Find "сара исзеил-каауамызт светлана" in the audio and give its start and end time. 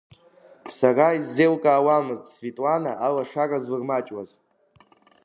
0.77-2.91